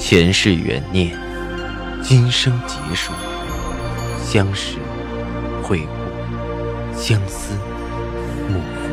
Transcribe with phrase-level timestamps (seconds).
[0.00, 1.14] 前世缘念，
[2.02, 3.12] 今生劫数。
[4.24, 4.78] 相识、
[5.62, 7.54] 会故，相思、
[8.48, 8.88] 幕赋。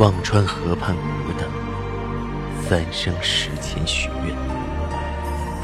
[0.00, 1.48] 忘川河畔无等，
[2.68, 4.36] 三生石前许愿。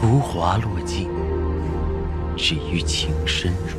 [0.01, 1.11] 浮华落尽，
[2.37, 3.77] 只余情深入。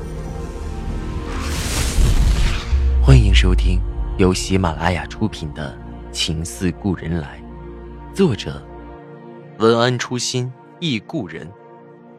[3.02, 3.80] 欢迎收听
[4.18, 5.74] 由喜马拉雅出品的
[6.12, 7.42] 《情似故人来》，
[8.16, 8.62] 作者
[9.64, 11.50] 文安初心忆故人，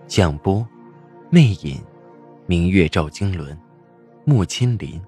[0.07, 0.67] 蒋波。
[1.29, 1.79] 魅影，
[2.47, 3.55] 明月照经纶，
[4.25, 4.99] 木千林。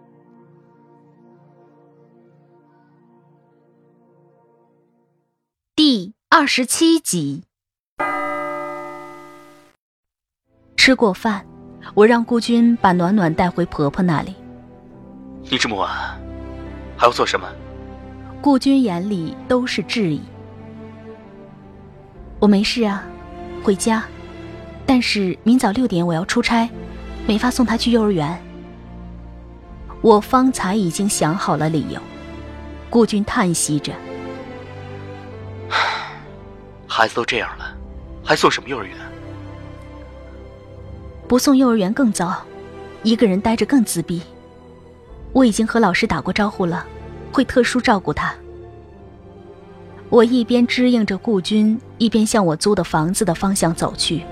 [5.74, 7.44] 第二十七集。
[10.76, 11.46] 吃过饭，
[11.94, 14.34] 我让顾军把暖暖带回婆婆那里。
[15.44, 15.90] 你这么晚，
[16.98, 17.50] 还要做什么？
[18.42, 20.20] 顾军眼里都是质疑。
[22.38, 23.04] 我没事啊，
[23.62, 24.04] 回家。
[24.84, 26.68] 但是明早六点我要出差，
[27.26, 28.40] 没法送他去幼儿园。
[30.00, 32.00] 我方才已经想好了理由。
[32.88, 33.92] 顾军叹息着
[36.86, 37.76] ：“孩子都这样了，
[38.24, 38.96] 还送什么幼儿园？
[41.26, 42.40] 不送幼儿园更糟，
[43.02, 44.22] 一个人待着更自闭。
[45.32, 46.86] 我已经和老师打过招呼了，
[47.32, 48.32] 会特殊照顾他。”
[50.08, 54.22] 我一边支应着顾军，一边向我租的房子的方向走去。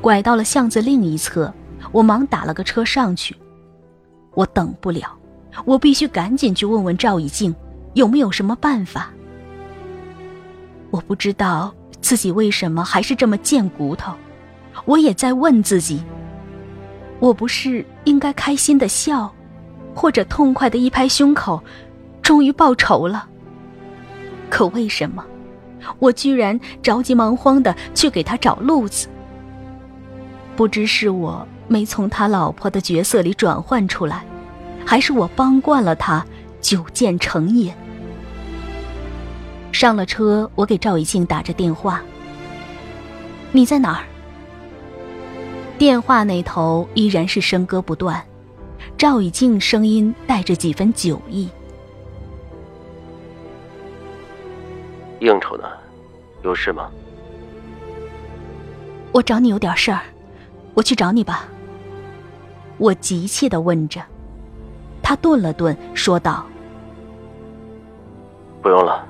[0.00, 1.52] 拐到了巷子另一侧，
[1.92, 3.36] 我忙打了个车上去。
[4.34, 5.16] 我等不了，
[5.64, 7.54] 我必须赶紧去问问赵以静，
[7.92, 9.10] 有没有什么办法。
[10.90, 14.14] 我不知道自己为什么还是这么贱骨头，
[14.86, 16.02] 我也在问自己：
[17.20, 19.32] 我不是应该开心的笑，
[19.94, 21.62] 或者痛快的一拍胸口，
[22.22, 23.28] 终于报仇了？
[24.50, 25.24] 可为什么，
[25.98, 29.08] 我居然着急忙慌的去给他找路子？
[30.54, 34.24] 不知是我没从他老婆的角色里转换出来，
[34.84, 36.24] 还是我帮惯了他，
[36.60, 37.72] 久见成瘾。
[39.72, 42.02] 上了车，我给赵以静打着电话
[43.52, 44.04] ：“你在哪儿？”
[45.78, 48.22] 电话那头依然是笙歌不断，
[48.96, 51.48] 赵以静声音带着几分酒意
[55.20, 55.64] ：“应酬呢，
[56.42, 56.90] 有事吗？”
[59.12, 60.00] 我找你有点事儿。
[60.74, 61.48] 我去找你吧。
[62.78, 64.00] 我急切的问着，
[65.02, 66.46] 他顿了顿，说道
[68.62, 69.04] ：“不用了，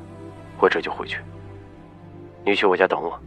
[0.58, 1.18] 我这就回去。
[2.44, 3.18] 你去我家等我。”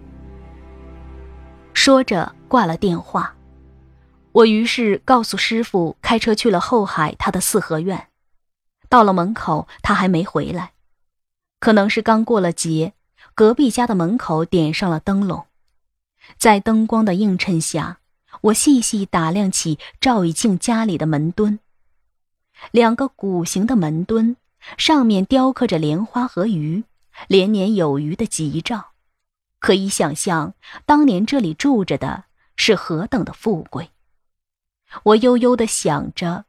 [1.74, 3.35] 说着挂了电话。
[4.36, 8.10] 我于是告诉师傅，开车去了后海他的四合院。
[8.90, 10.74] 到了门口，他还没回来，
[11.62, 12.92] 可能是刚过了节，
[13.34, 15.46] 隔壁家的门口点上了灯笼，
[16.38, 18.00] 在灯光的映衬下。
[18.42, 21.60] 我细细打量起赵以静家里的门墩，
[22.72, 24.36] 两个鼓形的门墩，
[24.78, 26.84] 上面雕刻着莲花和鱼，
[27.30, 28.88] 连年有余的吉兆，
[29.60, 30.54] 可以想象
[30.86, 32.26] 当年这里住着的
[32.58, 33.90] 是何等的富贵。
[35.04, 36.46] 我悠悠的想着，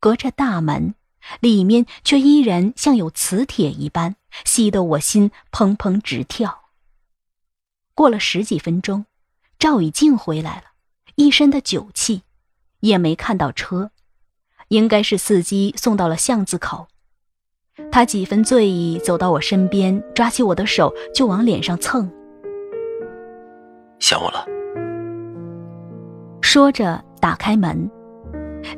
[0.00, 0.94] 隔着大门，
[1.40, 6.62] 里面却依然像有磁铁一般，吸得我心砰砰直跳。
[7.94, 9.06] 过了十几分钟，
[9.58, 10.64] 赵以静回来了。
[11.16, 12.22] 一身的酒气，
[12.80, 13.90] 也没看到车，
[14.68, 16.88] 应该是司机送到了巷子口。
[17.90, 22.10] 他几分醉意，走到我身边，抓起我的手就往脸上蹭。
[23.98, 24.46] 想我了。
[26.40, 27.88] 说着打开门，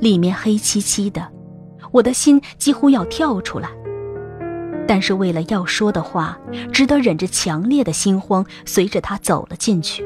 [0.01, 1.27] 里面黑漆漆的，
[1.91, 3.71] 我的心几乎要跳出来。
[4.87, 6.39] 但是为了要说的话，
[6.71, 10.05] 只得忍着强烈的心慌，随着他走了进去。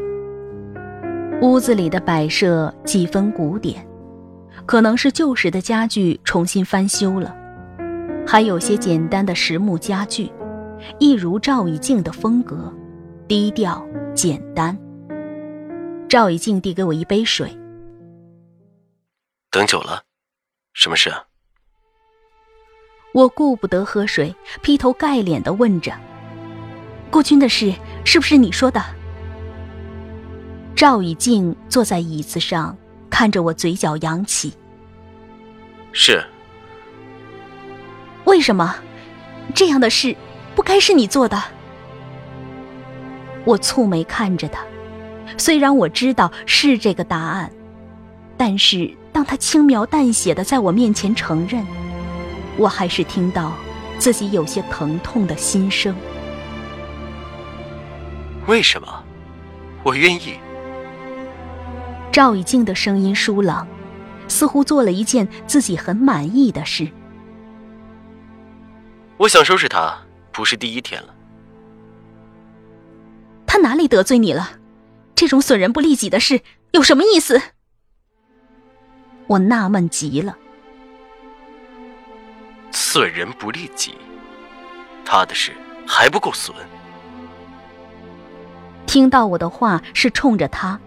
[1.42, 3.84] 屋子里的摆设几分古典，
[4.64, 7.36] 可能是旧时的家具重新翻修了，
[8.24, 10.30] 还有些简单的实木家具，
[11.00, 12.72] 一如赵以静的风格，
[13.26, 13.84] 低调
[14.14, 14.78] 简单。
[16.08, 17.50] 赵以静递给我一杯水，
[19.50, 20.02] 等久了，
[20.74, 21.24] 什么事啊？
[23.12, 25.90] 我顾不得喝水，劈头盖脸的问着
[27.10, 27.72] ：“顾军的事
[28.04, 28.84] 是不是你说的？”
[30.76, 32.76] 赵以静坐在椅子上，
[33.08, 34.52] 看着我，嘴角扬起。
[35.92, 36.22] 是。
[38.26, 38.76] 为什么？
[39.54, 40.14] 这样的事
[40.54, 41.42] 不该是你做的。
[43.46, 44.62] 我蹙眉看着他，
[45.38, 47.50] 虽然我知道是这个答案，
[48.36, 51.66] 但是当他轻描淡写的在我面前承认，
[52.56, 53.52] 我还是听到
[53.98, 55.94] 自己有些疼痛的心声。
[58.46, 59.04] 为什么？
[59.82, 60.38] 我愿意。
[62.10, 63.66] 赵以静的声音疏朗，
[64.28, 66.88] 似乎做了一件自己很满意的事。
[69.18, 69.98] 我想收拾他，
[70.32, 71.14] 不是第一天了。
[73.46, 74.50] 他哪里得罪你了？
[75.14, 77.42] 这种损人不利己的事有什么意思？
[79.28, 80.36] 我纳闷极了。
[82.72, 83.94] 损人不利己，
[85.04, 85.52] 他的事
[85.86, 86.54] 还不够损。
[88.86, 90.80] 听到我的话是冲着他，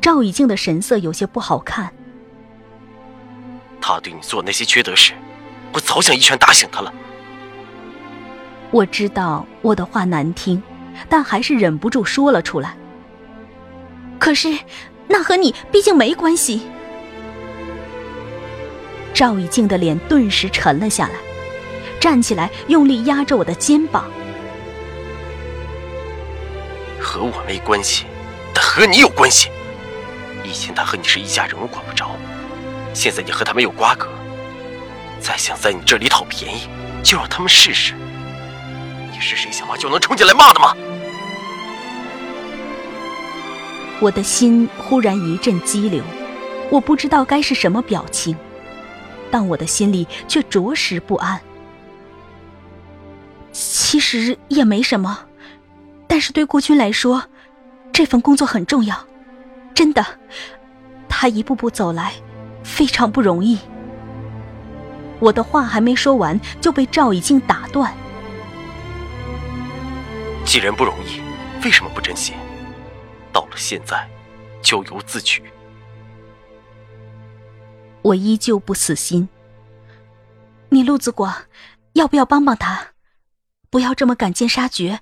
[0.00, 1.92] 赵以静的神色有些不好看。
[3.80, 5.12] 他对你做那些缺德事，
[5.72, 6.94] 我早想一拳打醒他了。
[8.70, 10.62] 我知道我的话难听，
[11.08, 12.76] 但还是忍不住说了出来。
[14.20, 14.56] 可是，
[15.08, 16.62] 那和你毕竟没关系。
[19.14, 21.14] 赵以静的脸顿时沉了下来，
[22.00, 24.04] 站起来用力压着我的肩膀。
[27.00, 28.04] 和我没关系，
[28.54, 29.50] 但和你有关系。
[30.44, 32.10] 以前他和你是一家人，我管不着。
[32.94, 34.08] 现在你和他没有瓜葛，
[35.20, 36.68] 再想在你这里讨便宜，
[37.02, 37.94] 就让他们试试。
[39.12, 40.74] 你是谁想骂就能冲进来骂的吗？
[44.00, 46.02] 我的心忽然一阵激流，
[46.70, 48.36] 我不知道该是什么表情，
[49.32, 51.40] 但我的心里却着实不安。
[53.50, 55.26] 其实也没什么。
[56.06, 57.24] 但是对顾军来说，
[57.90, 59.06] 这份工作很重要，
[59.74, 60.04] 真的。
[61.08, 62.12] 他一步步走来，
[62.62, 63.58] 非常不容易。
[65.18, 67.94] 我的话还没说完，就被赵以静打断。
[70.44, 71.20] 既然不容易，
[71.64, 72.34] 为什么不珍惜？
[73.32, 74.06] 到了现在，
[74.60, 75.44] 咎由自取。
[78.02, 79.28] 我依旧不死心。
[80.70, 81.46] 你路子广，
[81.92, 82.92] 要不要帮帮他？
[83.70, 85.00] 不要这么赶尽杀绝。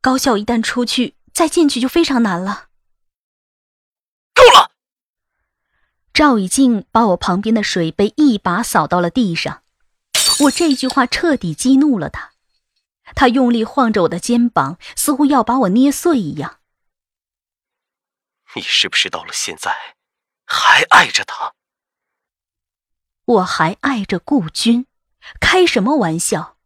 [0.00, 2.68] 高校一旦出去，再进去就非常难了。
[4.34, 4.72] 够了！
[6.12, 9.62] 赵以静把我旁边的水杯一把扫到了地上，
[10.40, 12.32] 我这句话彻底激怒了他，
[13.16, 16.60] 他用力晃着我的肩膀，似乎要把我捏碎一样。
[18.54, 19.96] 你是不是到了现在
[20.44, 21.54] 还爱着他？
[23.26, 24.86] 我还爱着顾军，
[25.40, 26.58] 开什么玩笑？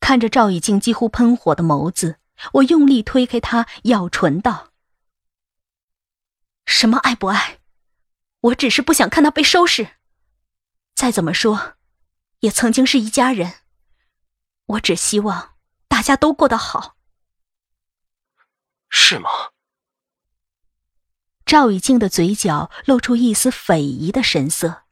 [0.00, 2.18] 看着赵以静几乎喷火的眸子，
[2.54, 4.72] 我用力推开他，咬唇道
[6.66, 7.60] ：“什么爱不爱？
[8.40, 9.96] 我只是不想看他被收拾。
[10.94, 11.74] 再怎么说，
[12.40, 13.54] 也曾经是一家人。
[14.66, 15.54] 我只希望
[15.86, 16.96] 大家都过得好。”
[18.90, 19.30] 是吗？
[21.44, 24.85] 赵以静的嘴角露出一丝匪夷的神色。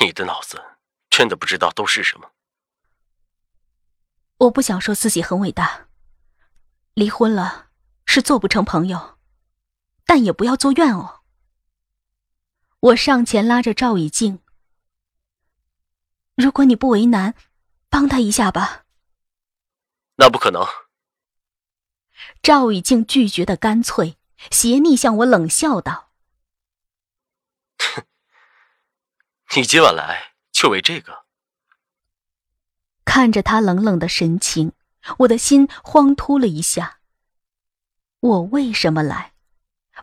[0.00, 0.62] 你的脑子
[1.10, 2.30] 真的不知道都是什么？
[4.38, 5.88] 我不想说自己很伟大。
[6.94, 7.70] 离婚了
[8.06, 9.18] 是做不成朋友，
[10.04, 11.20] 但也不要做怨偶。
[12.80, 14.40] 我上前拉着赵以静
[16.36, 17.34] ：“如果你不为难，
[17.88, 18.84] 帮他一下吧。”
[20.16, 20.64] 那不可能。
[22.42, 24.18] 赵以静拒绝的干脆，
[24.50, 26.10] 斜睨向我冷笑道
[27.78, 28.04] ：“哼，
[29.56, 31.24] 你今晚来就为这个？”
[33.04, 34.72] 看着他冷冷的神情，
[35.20, 36.98] 我的心慌突了一下。
[38.20, 39.32] 我为什么来？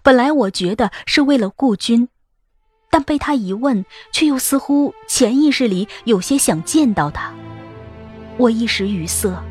[0.01, 2.09] 本来我觉得是为了顾军，
[2.89, 7.33] 但被他一问，却又似乎潜意识里有些想见到他。
[8.37, 9.41] 我一时语塞，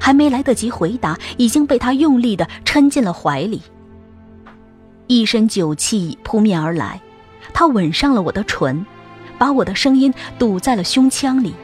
[0.00, 3.62] 还没来得及回答，已经被他用力的抻进了怀里。
[5.06, 7.00] 一身酒气扑面而来，
[7.52, 8.84] 他吻上了我的唇，
[9.38, 11.54] 把我的声音堵在了胸腔里。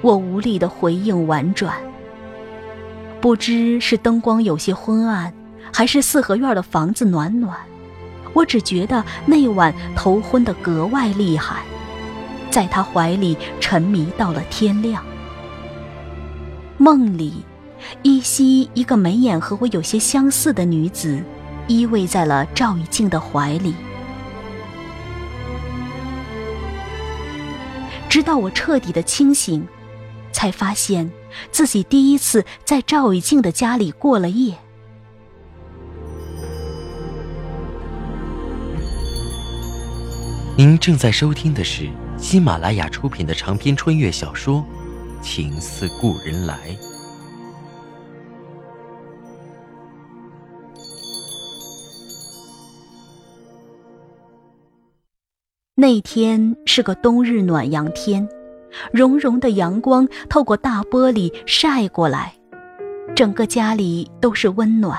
[0.00, 1.74] 我无力的回应婉转，
[3.20, 5.32] 不知是灯光有些昏暗，
[5.72, 7.56] 还是四合院的房子暖暖，
[8.32, 11.62] 我只觉得那晚头昏的格外厉害，
[12.50, 15.04] 在他怀里沉迷到了天亮。
[16.78, 17.44] 梦里，
[18.02, 21.22] 依稀一个眉眼和我有些相似的女子，
[21.68, 23.72] 依偎在了赵以静的怀里，
[28.12, 29.66] 直到我彻底的清醒。
[30.32, 31.08] 才发现
[31.52, 34.56] 自己第一次在赵以静的家里过了夜。
[40.56, 41.88] 您正在收听的是
[42.18, 44.64] 喜马拉雅出品的长篇穿越小说
[45.24, 46.76] 《情似故人来》。
[55.82, 58.28] 那天是个冬日暖阳天。
[58.92, 62.32] 融融的阳光透过大玻璃晒过来，
[63.16, 64.96] 整个家里都是温暖。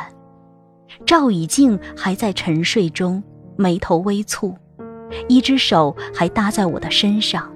[1.06, 3.24] 赵以静还在沉睡中，
[3.56, 4.54] 眉头微蹙，
[5.30, 7.50] 一只手还搭在我的身上。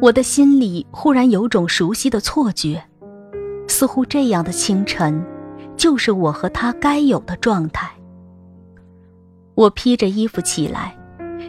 [0.00, 2.80] 我的心里忽然有种熟悉的错觉，
[3.66, 5.20] 似乎这样的清晨，
[5.76, 7.90] 就是我和他该有的状态。
[9.56, 10.96] 我披着衣服起来，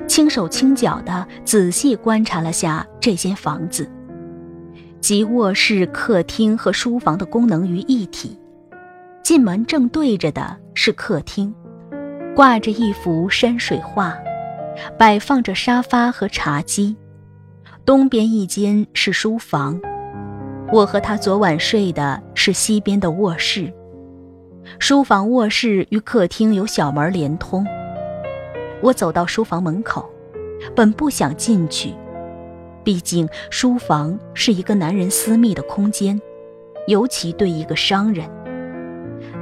[0.07, 3.89] 轻手轻脚地仔细观察了下这间房子，
[5.01, 8.39] 集卧室、客厅和书房的功能于一体。
[9.21, 11.53] 进门正对着的是客厅，
[12.33, 14.17] 挂着一幅山水画，
[14.97, 16.95] 摆放着沙发和茶几。
[17.85, 19.79] 东边一间是书房，
[20.71, 23.71] 我和他昨晚睡的是西边的卧室。
[24.79, 27.65] 书房、卧室与客厅有小门连通。
[28.81, 30.09] 我走到书房门口，
[30.75, 31.93] 本不想进去，
[32.83, 36.21] 毕竟书房是一个男人私密的空间，
[36.87, 38.29] 尤其对一个商人。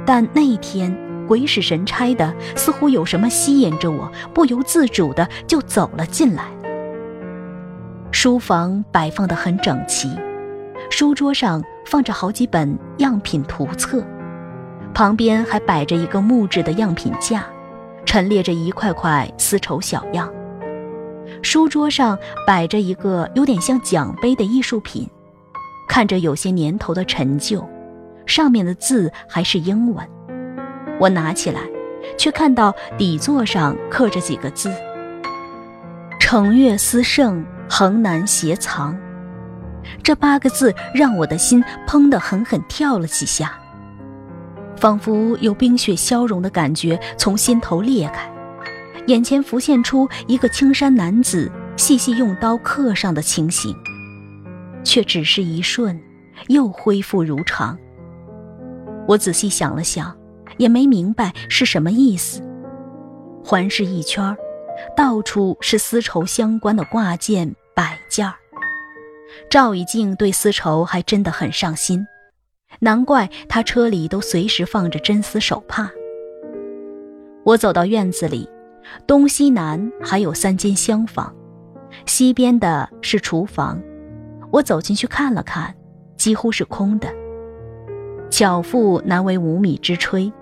[0.04, 6.44] 但那一天鬼使神差的，似乎有什么吸引着我，不由自主的就走了进来。
[8.12, 10.10] 书房摆放的很整齐，
[10.90, 14.02] 书桌上放着好几本样品图册，
[14.94, 17.44] 旁边还摆着一个木质的样品架，
[18.06, 20.32] 陈列着一块块丝绸小样。
[21.42, 25.06] 书桌上摆着一个有点像奖杯的艺术品，
[25.88, 27.68] 看着有些年头的陈旧。
[28.24, 30.04] 上面的字还是英文，
[30.98, 31.60] 我拿起来，
[32.18, 34.72] 却看到底座上刻着几个字
[36.18, 38.98] ：“程月思盛，横难携藏。”
[40.02, 43.56] 这八个字让我的心砰的狠狠跳了几下，
[44.76, 48.30] 仿佛有冰雪消融的感觉从心头裂开，
[49.06, 53.74] 眼前浮现出一个青衫男子细细用刀刻上的情形，
[54.84, 55.98] 却只是一瞬，
[56.48, 57.76] 又恢复如常。
[59.08, 60.16] 我仔细想了想，
[60.56, 62.42] 也没明白是什么意思。
[63.44, 64.36] 环视一圈，
[64.96, 68.34] 到处是丝绸相关的挂件摆件儿。
[69.48, 72.04] 赵以静对丝绸还真的很上心，
[72.80, 75.90] 难怪他车里都随时放着真丝手帕。
[77.44, 78.48] 我走到院子里，
[79.06, 81.34] 东西南还有三间厢房，
[82.04, 83.80] 西边的是厨房。
[84.50, 85.74] 我走进去看了看，
[86.16, 87.08] 几乎是空的。
[88.30, 90.32] 巧妇难为无米之炊，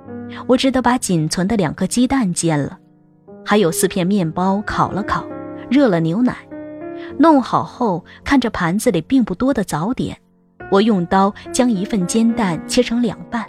[0.46, 2.78] 我只得把仅存的两颗鸡蛋煎了，
[3.44, 5.26] 还有四片面包烤了烤，
[5.70, 6.34] 热了牛奶，
[7.18, 10.16] 弄好后，看着盘子里并不多的早点，
[10.74, 13.46] 我用刀将一份煎蛋切成两半，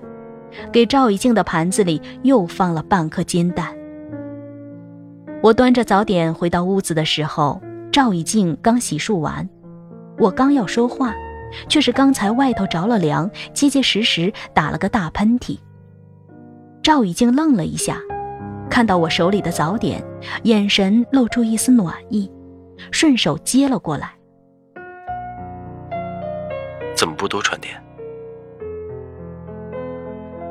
[0.71, 3.75] 给赵以静的盘子里又放了半颗煎蛋。
[5.41, 7.59] 我端着早点回到屋子的时候，
[7.91, 9.49] 赵以静刚洗漱完，
[10.19, 11.15] 我刚要说话。
[11.67, 15.57] 却是刚才外头着了凉，结结实实打了个大喷嚏。
[16.83, 17.97] 赵以静愣了一下，
[18.69, 20.03] 看到我手里的早点，
[20.43, 22.29] 眼神露出一丝暖意，
[22.91, 24.11] 顺手接了过来。
[26.95, 27.75] 怎么不多穿点？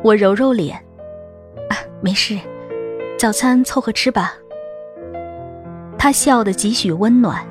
[0.03, 0.77] 我揉揉脸，
[1.71, 2.39] 啊，没事，
[3.19, 4.35] 早餐凑合吃吧。
[5.99, 7.43] 他笑得几许温暖。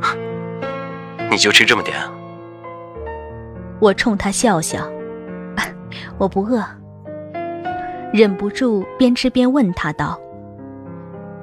[1.28, 1.96] 你就吃这么点？
[3.80, 4.88] 我冲他笑笑，
[6.16, 6.64] 我不饿。
[8.12, 10.16] 忍不住边吃边问他道：“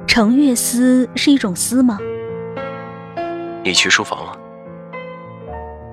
[0.08, 2.00] 程月丝是一种丝吗？”
[3.62, 4.41] 你去书房了。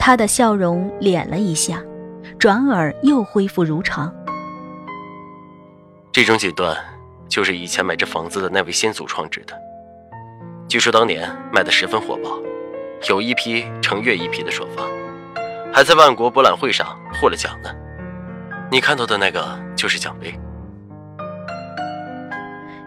[0.09, 1.83] 他的笑容敛了一下，
[2.39, 4.11] 转而又恢复如常。
[6.11, 6.75] 这种锦缎
[7.29, 9.53] 就是以前买这房子的那位先祖创制的，
[10.67, 12.41] 据说当年卖的十分火爆。
[13.11, 14.83] 有一批成月一批的说法，
[15.75, 17.69] 还在万国博览会上获了奖呢。
[18.73, 20.33] 你看到的那个就是奖杯。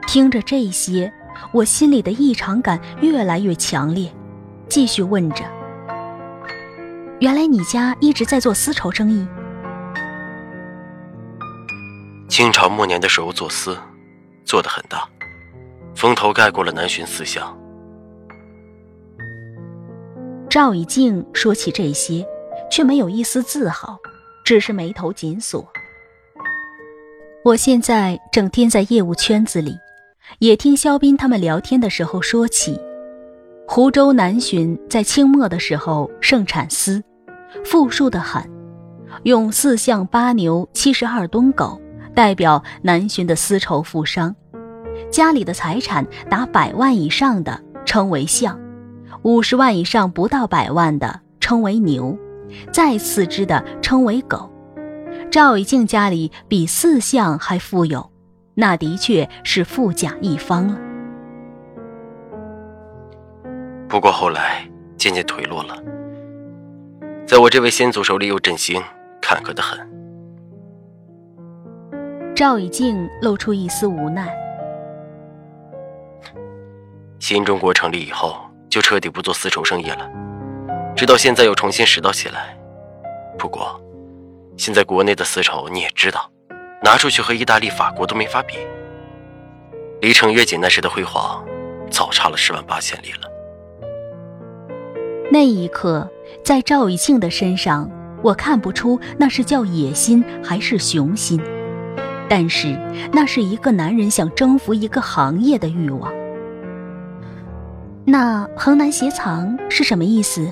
[0.08, 1.14] 听着这些，
[1.54, 4.12] 我心里的异常感越来越强烈，
[4.68, 5.46] 继续问着
[7.22, 9.28] ：“原来你家一直在做丝绸生意？”
[12.28, 13.78] 清朝末年的时候做丝，
[14.44, 15.08] 做的很大，
[15.96, 17.56] 风头盖过了南巡四乡。
[20.50, 22.26] 赵以静说起这些，
[22.72, 24.00] 却没有一丝自豪，
[24.44, 25.72] 只是眉头紧锁。
[27.46, 29.78] 我现在整天在业务圈子里，
[30.40, 32.82] 也听肖斌他们聊天的时候说起，
[33.68, 37.04] 湖州南浔在清末的时候盛产丝，
[37.64, 38.44] 富庶的很，
[39.24, 41.80] 用四象八牛七十二吨狗
[42.14, 44.36] 代表南浔的丝绸富商，
[45.10, 48.60] 家里的财产达百万以上的称为象。
[49.24, 52.18] 五十万以上不到百万的称为牛，
[52.72, 54.50] 再次之的称为狗。
[55.30, 58.12] 赵以静家里比四象还富有，
[58.56, 60.78] 那的确是富甲一方了。
[63.88, 64.68] 不过后来
[64.98, 65.76] 渐渐颓落了，
[67.32, 68.84] 在我这位先祖手里又振兴，
[69.22, 69.80] 坎坷的很。
[72.36, 74.28] 赵以静露出一丝无奈。
[77.22, 78.36] 新中国成立以后，
[78.70, 80.12] 就彻底不做丝绸生意了，
[80.94, 82.54] 直到现在又重新拾到起来。
[83.40, 83.82] 不过，
[84.58, 86.30] 现在国内的丝绸你也知道，
[86.84, 88.58] 拿出去和意大利、法国都没法比。
[90.02, 91.42] 离程约锦那时的辉煌，
[91.90, 93.32] 早差了十万八千里了。
[95.32, 96.06] 那一刻，
[96.44, 97.90] 在赵以静的身上，
[98.22, 101.42] 我看不出那是叫野心还是雄心，
[102.30, 102.78] 但是
[103.12, 106.12] 那是一个男人想征服一个行业的欲望。
[108.06, 110.52] 那横南斜藏是什么意思？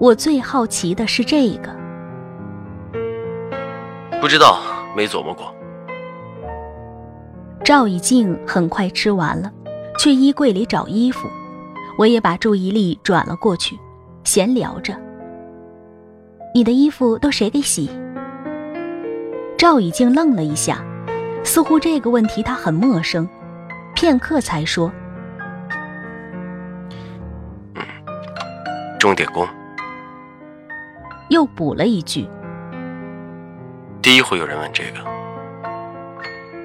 [0.00, 1.70] 我最好奇的是这个。
[4.20, 4.60] 不知道，
[4.96, 5.54] 没琢磨过。
[7.64, 9.52] 赵以静很快吃完了，
[9.98, 11.28] 去衣柜里找衣服，
[11.98, 13.78] 我也把注意力转了过去，
[14.28, 14.94] 闲聊着。
[16.54, 17.90] 你的衣服都谁给洗？
[19.56, 20.84] 赵以静愣了一下，
[21.42, 23.26] 似乎这个问题他很陌生，
[23.94, 24.92] 片刻才说。
[28.98, 29.48] 钟点工
[31.30, 32.28] 又补了一句
[34.02, 34.98] ：“第一回有人问这个。”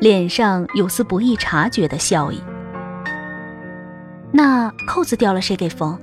[0.01, 2.43] 脸上有丝不易察觉的笑意。
[4.33, 5.97] 那扣子掉了，谁给缝？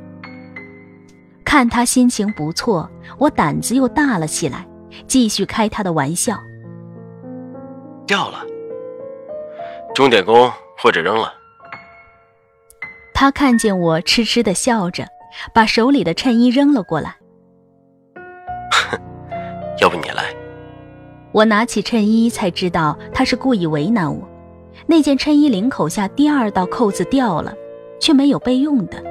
[1.50, 2.88] 看他心情不错，
[3.18, 4.64] 我胆子又大了起来，
[5.08, 6.38] 继续开他的玩笑。
[8.06, 8.46] 掉了，
[9.92, 11.34] 钟点工或者扔了。
[13.12, 15.04] 他看见我痴痴的笑着。
[15.52, 17.16] 把手里的衬衣扔了过来。
[18.72, 18.98] 哼，
[19.82, 20.32] 要不你来？
[21.32, 24.28] 我拿起衬衣，才知道他是故意为难我。
[24.86, 27.52] 那件衬衣领口下第二道扣子掉了，
[28.00, 29.02] 却没有备用的。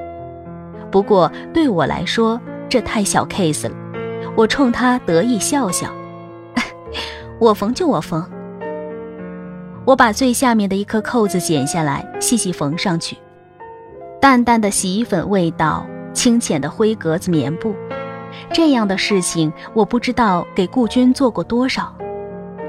[0.90, 3.74] 不过对我来说，这太小 case 了。
[4.36, 5.88] 我冲他得意笑笑
[7.40, 8.28] ：“我缝就我缝。”
[9.86, 13.16] 我把最下面的一颗扣子剪下来，细细缝上去。
[14.20, 15.86] 淡淡的洗衣粉味道。
[16.12, 17.72] 清浅的灰格子棉布，
[18.52, 21.94] 这样的事情我不知道给顾军做过多少。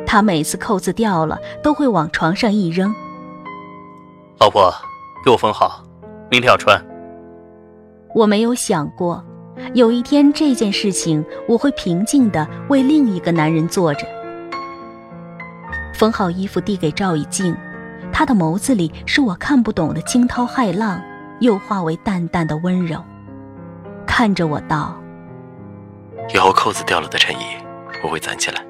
[0.06, 2.94] 他每次扣子掉了，都会往床上一扔。
[4.40, 4.72] 老婆，
[5.26, 5.84] 给我缝好，
[6.30, 6.80] 明天要穿。
[8.13, 9.24] 我没有想过，
[9.74, 14.06] 有一天这件事情我会平静地为另一个男人做着。
[15.93, 17.56] 缝好衣服递给赵以静，
[18.12, 21.02] 他的眸子里是我看不懂的惊涛骇浪，
[21.39, 23.02] 又化为淡淡的温柔。
[24.08, 25.00] 看着我道
[26.34, 27.43] ：“以后扣子掉了的衬衣，
[28.04, 28.62] 我会攒起来。”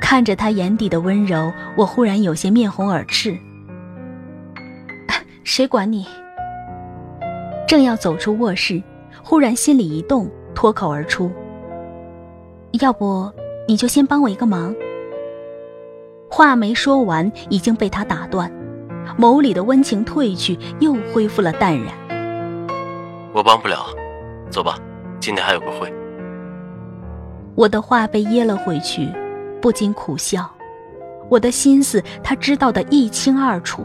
[0.00, 3.36] 看着他眼底的温柔，我忽然有些面红耳赤。
[5.42, 6.06] 谁管你？
[7.66, 8.80] 正要走出卧室，
[9.24, 11.30] 忽然心里一动，脱口而出
[12.80, 13.30] ：“要不
[13.66, 14.72] 你就先帮我一个忙。”
[16.30, 18.50] 话没说完，已经被他打断，
[19.18, 21.92] 眸里的温情褪去，又恢复了淡然。
[23.32, 23.86] 我帮不了，
[24.48, 24.78] 走吧，
[25.18, 25.92] 今天还有个会。
[27.56, 29.08] 我的话被噎了回去，
[29.60, 30.48] 不禁苦笑。
[31.28, 33.84] 我的心思他知道的一清二楚。